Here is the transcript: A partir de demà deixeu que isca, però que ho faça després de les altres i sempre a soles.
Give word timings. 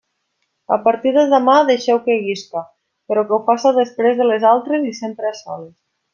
A 0.77 0.77
partir 0.85 1.11
de 1.17 1.25
demà 1.33 1.57
deixeu 1.67 1.99
que 2.07 2.15
isca, 2.33 2.63
però 3.11 3.25
que 3.29 3.37
ho 3.37 3.39
faça 3.51 3.75
després 3.77 4.19
de 4.23 4.29
les 4.31 4.49
altres 4.55 4.89
i 4.95 4.97
sempre 5.05 5.31
a 5.31 5.37
soles. 5.45 5.73